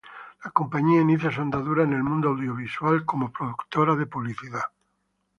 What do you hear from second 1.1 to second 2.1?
su andadura en el